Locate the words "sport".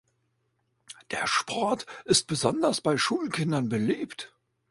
1.27-1.85